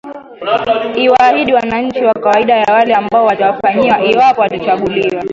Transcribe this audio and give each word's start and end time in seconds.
iwaahidi 0.95 1.53
wananchi 1.53 2.03
wa 2.05 2.13
kawaida 2.13 2.57
yale 2.57 2.93
ambayo 2.95 3.25
watawafanyia 3.25 4.03
iwapo 4.03 4.41
watachanguliwa 4.41 5.23